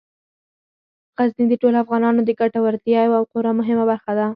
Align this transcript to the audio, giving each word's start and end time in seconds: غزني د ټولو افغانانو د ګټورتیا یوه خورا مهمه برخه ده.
غزني 1.19 1.45
د 1.49 1.53
ټولو 1.61 1.77
افغانانو 1.83 2.21
د 2.25 2.29
ګټورتیا 2.39 2.99
یوه 3.07 3.19
خورا 3.29 3.51
مهمه 3.59 3.83
برخه 3.91 4.11
ده. 4.19 4.27